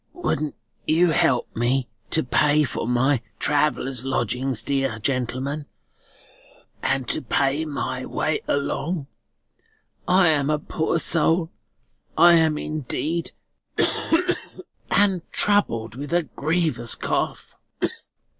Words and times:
"Wouldn't 0.13 0.55
you 0.87 1.11
help 1.11 1.55
me 1.55 1.87
to 2.09 2.23
pay 2.23 2.63
for 2.63 2.87
my 2.87 3.21
traveller's 3.37 4.03
lodging, 4.03 4.55
dear 4.65 4.97
gentleman, 4.97 5.67
and 6.81 7.07
to 7.09 7.21
pay 7.21 7.65
my 7.65 8.07
way 8.07 8.41
along? 8.47 9.05
I 10.07 10.29
am 10.29 10.49
a 10.49 10.57
poor 10.57 10.97
soul, 10.97 11.51
I 12.17 12.33
am 12.33 12.57
indeed, 12.57 13.31
and 14.89 15.21
troubled 15.31 15.93
with 15.93 16.11
a 16.13 16.23
grievous 16.23 16.95
cough." 16.95 17.55